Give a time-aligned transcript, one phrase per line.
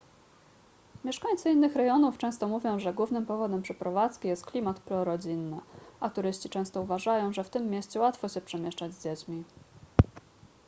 [1.03, 5.59] mieszkańcy innych rejonów często mówią że głównym powodem przeprowadzki jest klimat prorodzinny
[5.99, 9.43] a turyści często uważają że w tym mieście łatwo się przemieszczać z dziećmi